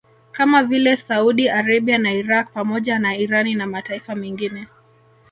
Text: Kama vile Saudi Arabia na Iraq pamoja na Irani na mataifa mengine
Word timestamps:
Kama 0.31 0.63
vile 0.63 0.97
Saudi 0.97 1.49
Arabia 1.49 1.97
na 1.97 2.11
Iraq 2.13 2.53
pamoja 2.53 2.99
na 2.99 3.17
Irani 3.17 3.55
na 3.55 3.67
mataifa 3.67 4.15
mengine 4.15 4.67